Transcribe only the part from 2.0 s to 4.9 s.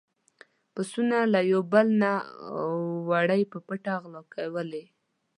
نه وړۍ په پټه غلا کولې.